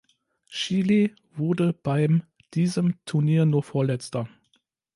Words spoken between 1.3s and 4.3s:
wurde beim diesem Turnier nur Vorletzter.